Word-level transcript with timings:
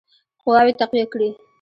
قواوي 0.41 0.71
تقویه 0.79 1.05
کړي. 1.13 1.29